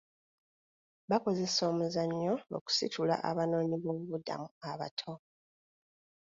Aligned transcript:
Bakozesa 1.09 1.61
omuzannyo 1.71 2.33
okusitula 2.57 3.15
abanoonyiboobubudamu 3.29 4.47
abato. 4.71 5.13